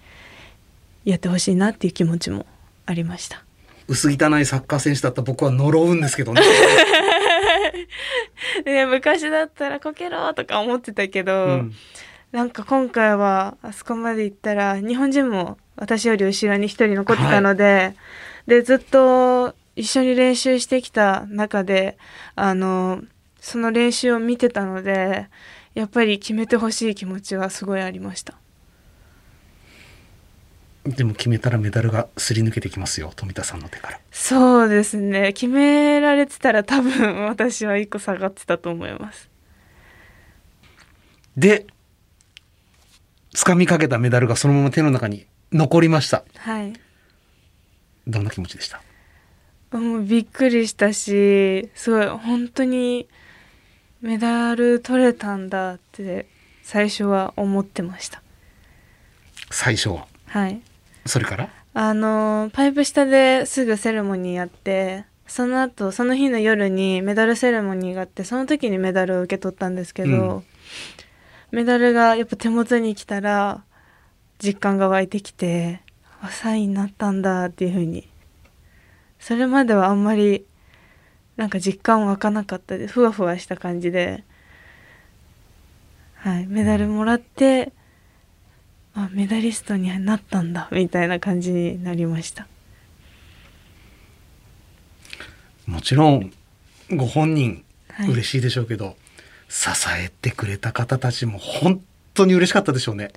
[1.05, 2.47] やってほしいなっていう気持ちも
[2.87, 3.45] ありました。
[3.87, 6.41] 薄汚いサッカー選手だった僕は呪うんですけどね。
[8.65, 11.75] で 昔だったらこけろとか思ってたけど、うん
[12.33, 17.97] なんか今回はあそこまで行ったら日本人も私より後ろに一人残ってたので、
[18.47, 21.99] でずっと一緒に練習してきた中で
[22.37, 23.03] あの
[23.41, 25.29] その練習を見てたので
[25.75, 28.35] やっぱり決めてほしい気持ちはすごいありました。
[30.85, 34.01] でも決めたらメダルがすり抜けてきますよ、富田さんの手から。
[34.11, 39.29] そうですね決められてたら多分 私は一個下がってたと思います。
[41.37, 41.67] で、
[43.35, 46.25] 掴みかけたメダルがそのまま手の中に残りました。
[46.39, 46.73] はい
[48.07, 48.81] どんな気持ちでした？
[49.79, 53.07] もうびっくりしたしすごい本当に
[54.03, 56.27] メダル取れたんだって
[56.63, 58.23] 最初は思ってました。
[59.51, 60.07] 最初は？
[60.27, 60.61] はい。
[61.07, 61.51] それから？
[61.75, 70.45] あのパイプ下ですぐセレモニーやってその後その日の夜にメダルセレモニーがあってその時にメダルを受け取ったんですけど、うん。
[71.51, 73.65] メダルがやっぱ手元に来たら
[74.43, 75.83] 実感が湧いてきて
[76.23, 78.09] あ3位になったんだっていう風に。
[79.19, 80.47] それまではあんまり
[81.41, 82.93] なんか実感湧かなかったです。
[82.93, 84.25] ふわふわした感じで。
[86.17, 86.47] はい。
[86.47, 87.73] メダルもらって
[88.95, 92.47] あメダリストになったんだみたいな感じになりました。
[95.65, 96.31] もちろん、
[96.91, 98.11] ご本人、はい。
[98.11, 98.97] 嬉しいでしょうけど、
[99.49, 103.13] 支えてくれた方たちも本当に嬉しかったでしょうね。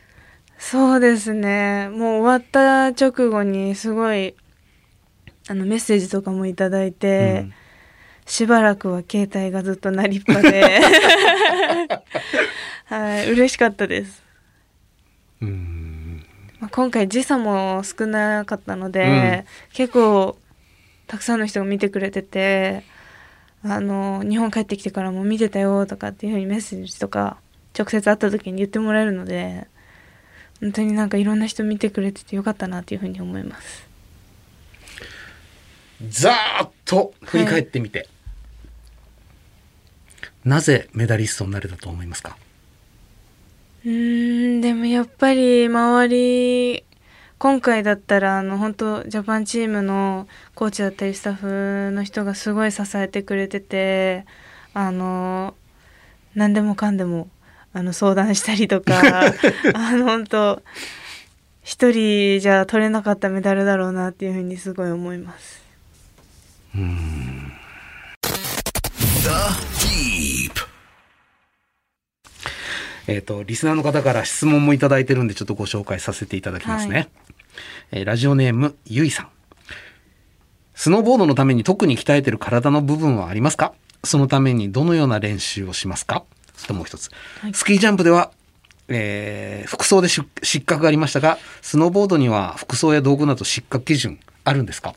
[0.58, 1.90] そうですね。
[1.90, 4.34] もう終わった直後にすごい
[5.50, 7.54] あのメッセージとかもいただいて、うん
[8.26, 10.82] しばらくは携帯がずっと鳴りっぱで。
[12.86, 14.22] はい嬉しかったです、
[15.42, 16.24] うん。
[16.60, 20.38] まあ、今回時差も少なかったので、結構
[21.08, 22.84] たくさんの人が見てくれてて
[23.64, 27.38] あの日本帰ってきてからも見てたよとかっていうふうにメッセージとか
[27.78, 29.68] 直接会った時に言ってもらえるので
[30.60, 33.88] 本当になんかいろんな人見てくれててよかったなっていうふうに思います。
[36.10, 38.10] ざーっと振り返ってみて、
[40.46, 42.38] なぜメダリストになれたと思いますか？
[43.86, 46.84] うーんでもやっぱり周り
[47.38, 54.26] 今回だったらあの本当ジャパンチームのコーチだったりスタッフの人がすごい支えてくれてて
[54.74, 55.54] あの
[56.36, 57.28] 何でもかんでも
[57.74, 59.02] あの相談したりとか
[59.76, 60.62] あの本当
[61.64, 65.62] 一人じゃ取れなかったメダルだろうなっていうふうにすごい思います。
[69.24, 69.73] The Deep.
[73.08, 76.96] えっ、と、リスナーの方から質問もいただいてるんで、ちょっとご紹介させていただきますね。
[76.96, 77.10] はい
[77.92, 79.30] えーラジオネーム、ゆいさん。
[80.74, 83.74] スノーボードのために特に鍛えてる体の部分はありますか？
[84.04, 86.24] そのためにどのような練習をしますか？
[86.56, 87.12] そしてもう一つ。
[87.42, 88.32] はいスキージャンプでは、
[88.88, 94.96] えー服装でし失格がありましたが、スノーボードには服装や道具など失格基準あるんですか？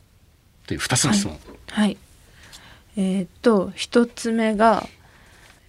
[0.67, 1.39] という二つの質問。
[1.69, 1.99] はい。
[2.97, 4.89] えーっと、一つ目が、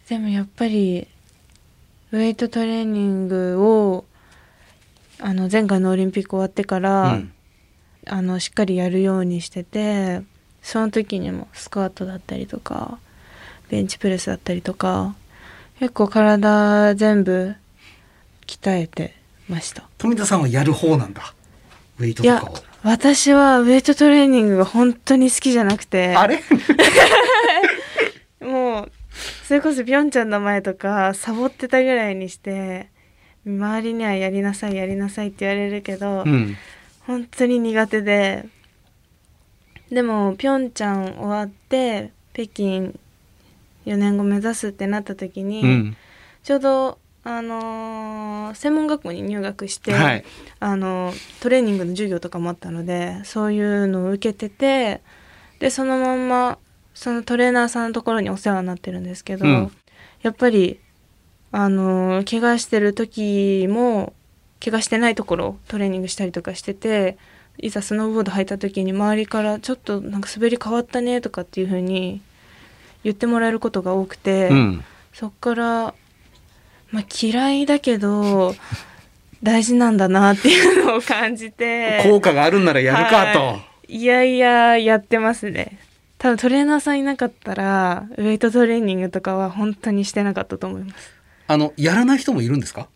[0.08, 1.10] でもやっぱり、
[2.12, 4.06] ウェイトトレーニングを、
[5.20, 7.34] あの、前回のオリンピック終わってから、うん
[8.10, 10.22] あの、しっかりやるようにしてて、
[10.62, 13.00] その時にもスクワットだったりとか、
[13.70, 15.14] ベンチプレスだったりとか、
[15.80, 17.54] 結構体全部
[18.46, 19.14] 鍛えて
[19.50, 19.84] ました。
[19.98, 21.34] 富田さんはやる方なんだ？
[22.00, 26.16] ウェイトとかを。、私はウェイトトレーニングが本当に好きじゃなくて。
[26.16, 26.40] あれ？
[29.44, 32.90] それこそピョンチャンの前とかサボってたぐらいにして
[33.46, 36.56] 周りにはやりなさいやりなさいって言われるけど、うん。
[37.06, 38.46] 本当に苦手で
[39.90, 42.94] でもピョンチャン終わって北京
[43.86, 45.98] 4年後目指すってなった時に、うん。
[46.44, 50.26] ちょうどあのー専門学校に入学して、はい。
[50.60, 55.02] あのトレーニングの授業とかもあったのでそういうのを受けてて
[55.60, 56.58] でそのまんま
[56.98, 59.72] そのトレーナーさんのところにお世話になってるんですけど、うん
[60.24, 60.80] やっぱり
[61.52, 64.14] あの怪我してる時も
[64.60, 67.18] 怪我してないところをトレーニングしたりとかしてて
[67.60, 72.20] いざスノーボード履いた時に周りから「ちょっとなんか滑り変わったね」とかっていう風に
[73.04, 74.50] 言ってもらえることが多くて。
[74.50, 74.84] うん。
[75.14, 75.96] そっから、
[76.92, 78.54] まあ、嫌いだけど
[79.42, 83.40] 大事なんだなっていうのを感じて 効果があるんならやるかと。
[83.40, 85.80] はいいやいややってますね
[86.18, 91.12] 多分トレーナーさんいなかったらウェイトトレーニングとかは本当にしてなかったと思います
[91.48, 92.88] あの、やらない人もいるんですか？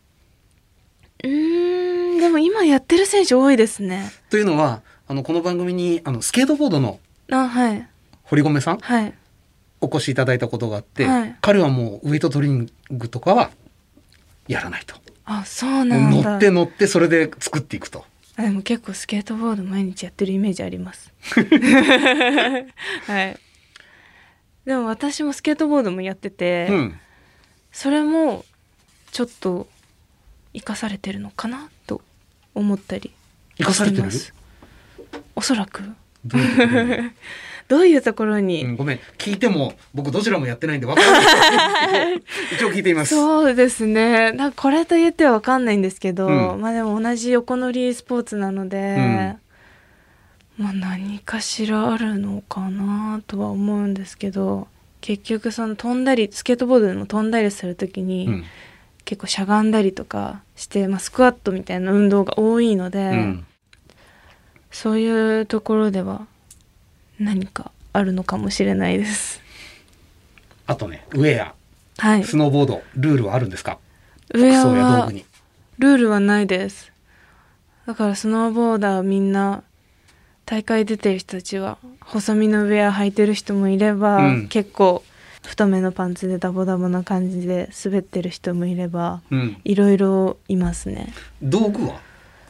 [1.24, 4.12] うーん、でも今やってる選手多いですね。
[4.30, 7.00] というのは、あの、この番組に、あの、スケートボードの
[7.32, 7.88] あ、はい。
[8.24, 9.14] 堀米さんはい。
[9.82, 13.52] お越しいただいたことがあって、はい彼はもうウエイトトレーニングとかは
[14.48, 14.96] やらないと。
[15.26, 16.32] あ、そうなんだ。
[16.32, 18.04] 乗って乗ってそれで作っていくと。
[18.42, 21.14] あでも結構スケートボード毎日やってるイメージあります。
[23.08, 23.38] はい。
[24.66, 27.00] でも私もスケートボードもやってて、うん。
[27.72, 28.46] それも
[29.12, 29.68] ちょっと
[30.54, 32.02] 生かされてるのかなと
[32.56, 33.12] 思ったり
[33.58, 34.34] 生かされてます
[35.36, 35.84] おそらく
[37.72, 38.64] どういうところに？
[38.64, 39.00] どうん、ごめん。
[39.18, 42.22] 聞いても、僕どちらもやってないんで分からない。
[42.54, 43.16] 一応聞いてみます。
[43.16, 49.38] そうですねなんかこれと言っては分かんないんですけど、うんまあでも同じ横乗りスポーツなので、
[50.58, 54.68] まあ何かしらあるのかなとは思うんですけど
[55.00, 58.44] 結局その飛んだりスケートボードでも飛んだりする時に、うん。
[59.06, 63.46] 結構しゃがんだりとかして、まあ、スクワットみたいな運動が多いので、うん。
[64.70, 66.28] そういうところでは
[67.24, 69.42] 何かあるのかもしれないです。
[70.66, 71.54] あとね、ウェア、
[71.98, 72.24] はい。
[72.24, 73.78] スノーボード、ルールはあるんですか？
[74.34, 75.12] ウェアは。
[75.78, 76.92] ルールはないです。
[77.86, 79.64] だからスノーボーダーみんな
[80.46, 85.04] 大会出てる人たちは細身のウェア履いてる人もいれば、うん結構
[85.44, 89.58] 太めのパンツでダボダボな感じで滑ってる人もいればうん。
[89.64, 91.14] いろいろいますね。
[91.42, 92.00] 道具は？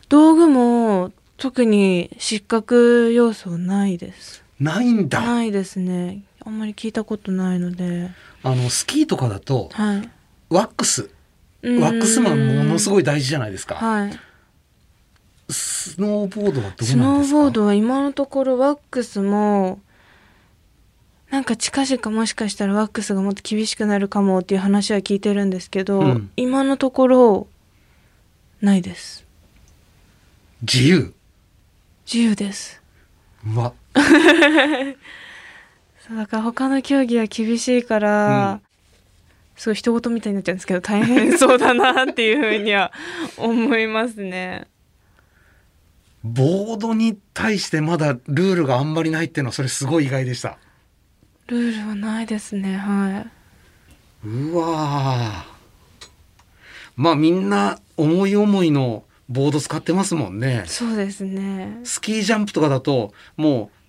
[0.10, 4.40] 道具も特に失格要素はないです。
[4.62, 5.21] ないんだ。
[5.21, 6.21] ないですね。
[6.45, 8.12] あんまり聞いたことないので。
[8.43, 10.10] あの、スキーとかだと、はい。
[10.50, 11.10] ワックス。
[11.63, 13.76] ワックスマンものすごい大事じゃないですか。
[13.76, 14.19] はい。
[15.50, 19.80] スノーボードはどうなんですスかノーボードは今のところワックスも
[21.30, 27.47] なんか近々もしかしたらワックスがもっと厳しくなるかもっていう話は聞いてるんですけど、うん今のところ
[28.62, 29.26] ないです
[30.62, 31.13] 自由。
[32.06, 32.82] 自由です
[33.45, 33.74] うわ。
[33.93, 34.01] そ
[36.13, 38.62] うだから他の競技は厳しいから、うん。
[39.56, 42.91] すごい人事みたいになっちゃうんですけど大変そうだなっていうふうには
[43.38, 44.67] 思いますね。
[46.23, 50.58] ボードに対してまだルールがあんまりないっていうのはそれすごい意外でした。
[51.47, 53.25] ルールはないですねは
[54.23, 54.27] い。
[54.27, 56.08] うわー。
[56.95, 60.63] まあみんな思い思いのボード使ってますもんね。
[60.65, 61.80] そうですね。
[61.84, 63.81] スキージャンプとかだともう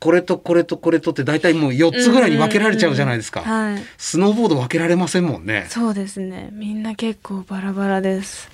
[0.00, 3.42] これとこれとこれとって大体もう4つぐらいに分けられちゃうじゃないですか。
[3.42, 5.66] はいスノーボード分けられませんもんね。
[5.68, 8.48] そうですねみんな結構バラバラです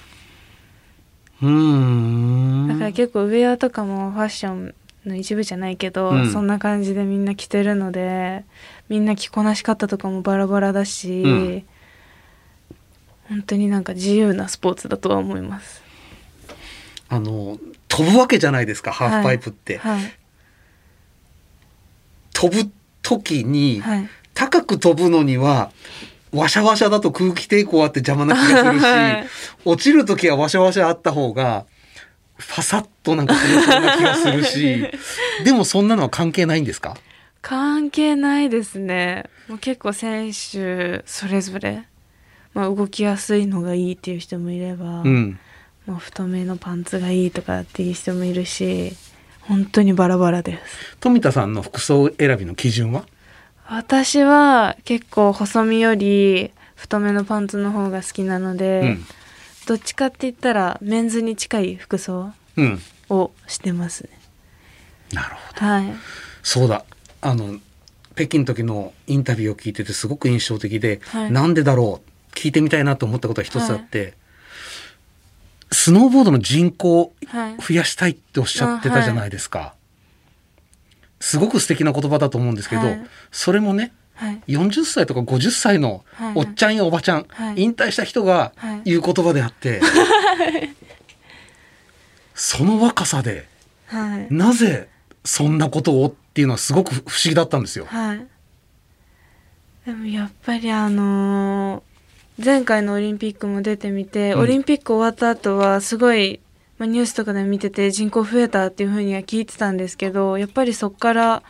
[1.43, 2.69] うーん。
[2.69, 8.45] だから結構ウェアとかもファッションの一部じゃないけど、うんそんな感じでみんな着てるので
[8.89, 11.65] みんな着こなし方とかもバラバラだし、うん
[13.29, 15.83] 本当になんか自由なスポーツだとは思います。
[17.09, 19.79] あの飛ぶわけじゃないですかハーフパイプって。
[19.79, 20.03] はい
[22.35, 22.71] 飛ぶ
[23.03, 24.09] 時に、はい。
[24.35, 25.71] 高く飛ぶのには
[26.33, 29.27] ワシャワシャだと空気抵抗あって邪魔な気がするし、はい。
[29.65, 31.65] 落ちる時はワシャワシャあった方が
[32.37, 34.85] ファサッとなんかするそうな気がするし
[35.45, 36.97] でもそんなのは関係ないんですか？
[37.43, 39.25] 関係ないですね。
[39.49, 41.85] もう結構選手それぞれ、
[42.55, 45.39] まあ、動きやすいのがいいっていう人もいれば、うん。
[45.87, 48.97] もう太めのパンツがいいとかっていう人もいるし
[49.47, 50.97] 本当にバラバラです。
[51.01, 53.05] 富田さんの服装選びの基準は？
[53.67, 59.05] 私は結構細身より太めのパンツの方が好きなので、うん。
[59.67, 62.81] どっちかって言ったらメンズに近い服装うん。
[63.09, 64.11] をしてますね。
[65.13, 65.67] なるほど。
[65.67, 65.95] はい。
[66.43, 66.85] そうだ。
[67.23, 67.59] あの
[68.15, 71.33] 北京の時のインタビューを聞いててすごく印象的で、はい。
[71.33, 72.35] なんでだろう？
[72.35, 74.15] 聞いてみたいなと思ったことが一つあって、
[75.75, 77.13] スノーボードの人口
[77.61, 79.75] 増やしたいっておっしゃってたじゃないですか。
[81.21, 83.07] すごく素敵な言葉だと思うんですけど、はい。
[83.33, 84.43] それもねはい。
[84.47, 86.33] 40歳とか50歳のはい。
[86.37, 87.63] おっちゃんやおばちゃん、はい。
[87.63, 88.83] 引退した人がはい。
[88.85, 89.81] 言う言葉であって、
[92.35, 93.49] その若さで
[93.87, 94.27] はい。
[94.31, 94.89] なぜ
[95.25, 97.87] そんなことをっていうのはすごく不思議だったんですよ。
[97.87, 98.27] はい。
[99.87, 101.94] でもやっぱりあのー
[102.43, 104.41] 前回のオリンピックも出てみて、うん。
[104.41, 106.41] オリンピック終わった後はすごい、
[106.79, 111.43] まあ、ニュースとかで見てて人口増えたっていうふうには聞いてたんですけどやっぱりそっから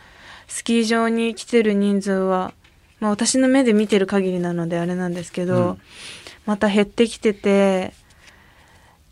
[0.47, 2.53] スキー場に来てる人数は、
[2.99, 5.81] まあ、私の目で見てる限りなのであれなんですけど、うん。
[6.45, 7.93] また減ってきてて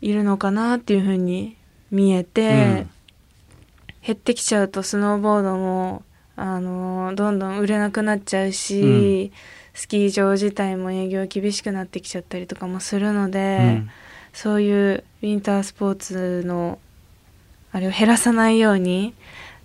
[0.02, 1.58] いるのかなっていうふうに
[1.90, 2.90] 見えて、うん。
[4.06, 6.04] 減ってきちゃうとスノーボードも
[6.36, 9.32] あのどんどん売れなくなっちゃうし、
[9.74, 13.84] スキー場自体も営業厳しくなってきちゃったりとかもするので、
[14.34, 16.80] そういうウィンタースポーツの
[17.72, 19.14] あれを減らさないように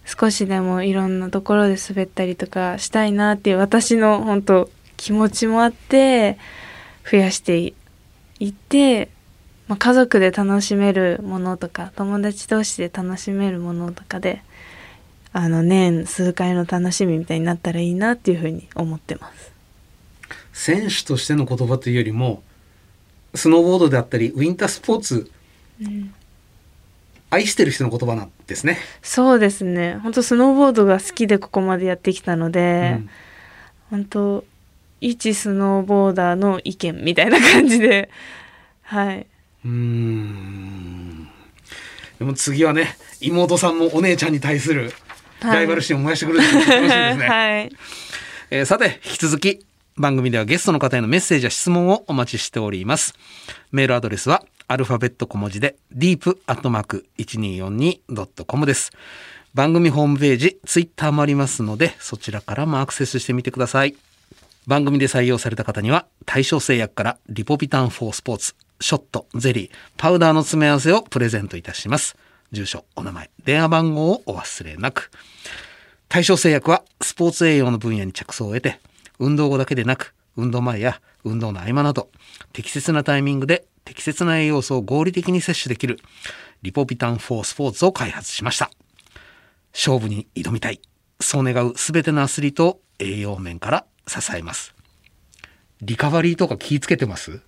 [0.05, 6.39] 少しでもいろんなところで滑ったりとかしたいなっていう私の本当気持ちもあって
[7.11, 9.11] 増やしていって、
[9.69, 14.43] まあ、家族で楽しめるものとか友達同士で楽しめるものとかで
[15.35, 19.58] あの年数回の楽しみみたいになったらいいなっていうふうに思ってます。
[20.59, 22.43] 選手としての言葉というよりも
[23.33, 25.31] スノーボードであったりウィンタースポーツ、
[27.31, 28.79] 愛してる人の言葉なんですね。
[29.01, 33.11] そうですね本当スノーボードが好きでここまでやってきたので、うん
[33.91, 34.45] 本当
[35.01, 38.11] 一スノーボーダーの意見みたいな感じで
[38.83, 39.27] はい。
[39.65, 41.29] うーん
[42.19, 44.93] でも次はね妹さんもお姉ちゃんに対する
[45.41, 47.29] ライバル心を燃やしてくるって楽しみですね。
[47.29, 47.73] はい。
[48.51, 49.65] えーさて、引き続き、
[49.99, 53.15] 番組ではゲストの方へのメッセージや質問をお待ちしております。
[53.73, 58.93] メールアドレスは、アルファベット小文字で、deep.1242.com です。
[59.55, 63.97] 番組ホームページ、ツイッターもありますので、そちらからもアクセスしてみてください。
[64.69, 72.17] 番組で採用された方には、対象製薬からリポビタン4スポーツ、ショット、ゼリー、パウダーの詰め合わせをプレゼントいたします。
[72.53, 75.11] 住所、お名前、電話番号をお忘れなく。
[76.09, 78.79] 対象製薬はスポーツ栄養の分野に着想を得て、
[79.19, 82.11] 運動後だけでなく、運動前や運動の合間など、
[82.53, 85.99] 適切なタイミングで適切な栄養素を合理的に摂取できる、
[86.63, 88.71] リポビタン4スポーツを開発しました。
[89.73, 90.81] 勝負に挑みたい。
[91.21, 94.75] そう願うすべてのアスリートを栄養面から支えます。
[95.83, 97.41] リカバリーとか気ぃつけてます？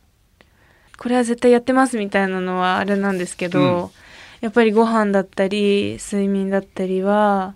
[0.99, 3.91] これは絶対やってますみたいなのはあれなんですけど、うん
[4.41, 7.55] やっぱりご飯だったり睡眠だったりは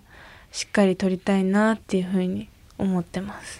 [0.51, 2.47] しっかりとりたいなっていうふうに
[2.77, 3.59] 思ってます。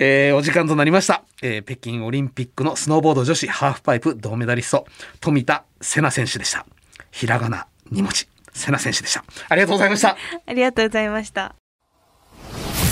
[0.00, 4.86] えーお時間となりました、えー北京オリンピックのスノーボード女子ハーフパイプ銅メダリスト
[5.20, 6.64] 富田瀬奈選手でした。
[7.10, 8.28] ひらがな2文字。
[8.52, 9.24] 瀬奈選手でした。
[9.48, 10.16] ありがとうございました。
[10.46, 11.56] ありがとうございました。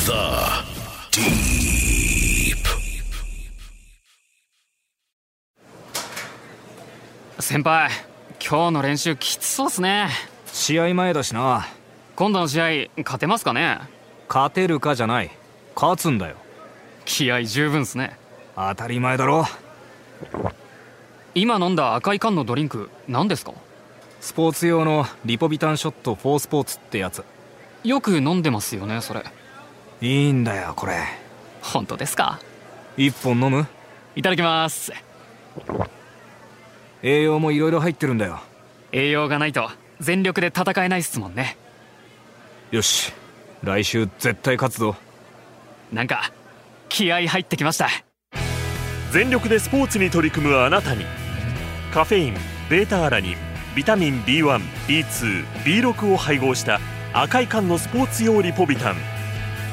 [0.05, 0.13] The
[1.13, 2.57] Deep.
[7.41, 7.91] 先輩
[8.45, 10.09] 今日の練習きつそうっすね。
[10.47, 11.69] 試合前だしな。
[12.17, 12.65] 今度の試合
[12.99, 13.79] 勝てますかね？
[14.29, 15.31] 勝てるかじゃない。
[15.77, 16.37] 勝つんだよ
[17.07, 18.19] 気合十分っすね。
[18.55, 19.47] 当たり前だろ。
[21.35, 23.53] 今飲んだ赤い缶のドリンク何ですか？
[24.21, 27.25] スポーツ用のリポビタンショット4スポーツってやつ。
[27.85, 29.23] よく飲んでますよねそれ。
[30.01, 31.05] いいんだよこれ。
[31.63, 32.41] 本当ですか？
[32.97, 33.67] 一本飲む？
[34.17, 34.93] いただきます。
[37.03, 38.41] 栄養もいろいろ入ってるんだよ。
[38.93, 41.57] 栄養がないと全力で戦えないっすもんね。
[42.73, 43.13] よし
[43.63, 44.97] 来週絶対勝つぞ。
[45.93, 46.33] なんか
[46.89, 47.89] 気合入ってきました
[49.13, 51.05] 全力でスポーツに取り組むあなたに
[51.93, 52.35] カフェイン
[52.69, 53.37] ベータアラニン
[53.75, 56.81] ビタミン B1B2B6 を配合した
[57.13, 58.97] 赤い缶のスポーツ用リポビタン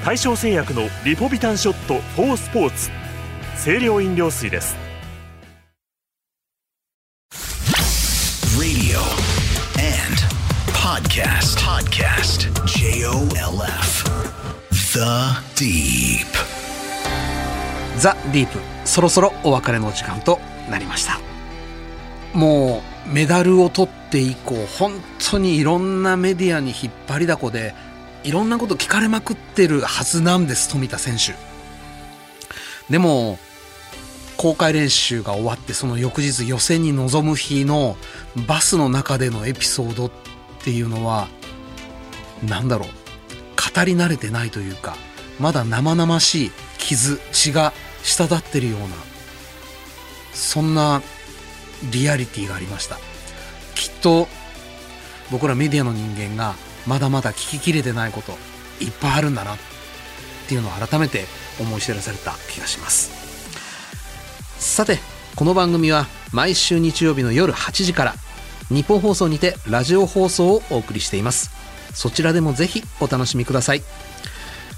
[0.05, 2.89] 大正製薬のリポビタンショット4スポーツ
[3.64, 4.76] 清涼飲料水です
[8.57, 8.99] Radio
[9.78, 10.18] and
[10.74, 11.57] podcast.
[11.59, 12.49] Podcast.
[12.66, 14.03] J O L F.
[14.72, 16.52] The Deep.
[17.97, 20.39] ザ・ディープそろそろお別れの時間と
[20.69, 21.19] なりました。
[22.33, 27.75] もうメダルを取って以降本当にいろんなメディアに引っ張りだこで
[28.23, 31.35] いろんなこと聞かれまくってるはずなんです富田選手。
[32.89, 33.37] でも
[34.37, 37.95] 公開練習が終わってその翌日予選に臨む日の
[38.47, 40.11] バスの中でのエピソードっ
[40.63, 41.27] ていうのは
[42.43, 44.97] なんだろう語り慣れてないというか
[45.39, 47.73] まだ生々しい傷血が
[48.03, 48.87] 滴ってるような
[50.33, 51.01] そんな
[51.91, 52.97] リアリティがありました。
[53.75, 54.27] きっと
[55.31, 58.33] 僕らメディアの人間がまだまだ聞ききれてないこと
[58.83, 59.57] いっぱいあるんだなっ
[60.47, 61.25] ていうのを改めて
[61.59, 63.11] 思い知らされた気がします。
[64.59, 64.99] さて
[65.35, 68.15] この番組は毎週日曜日の夜8時から
[68.69, 71.51] 日本放送にてラジオ放送をお送りしています。
[71.93, 73.83] そちらでもぜひお楽しみください。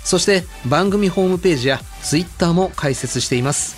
[0.05, 3.75] そして番組ホームページやツイッターも開設しています。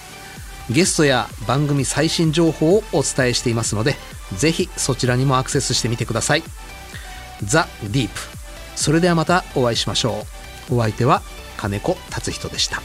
[0.69, 3.95] ゲストや番組最新情報をお伝えしていますので
[4.35, 6.43] ぜひそちらにもアクセスしてみてください。
[7.41, 8.19] ザ・ディープ。
[8.75, 10.25] それではまたお会いしましょ
[10.69, 10.75] う。
[10.75, 11.21] お相手は
[11.55, 12.81] 金子達人でした。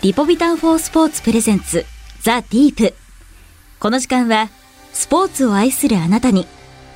[0.00, 1.84] リポビタン4スポーツプレゼンツ
[2.22, 2.94] ザ・ディープ。
[3.78, 4.48] この時間は
[4.94, 6.46] スポーツを愛するあなたに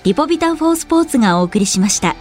[0.05, 2.17] リポビタン4スポーツがお送りしました。